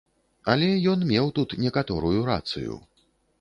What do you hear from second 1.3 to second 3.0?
тут некаторую рацыю.